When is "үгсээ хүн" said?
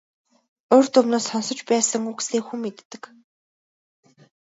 2.11-2.59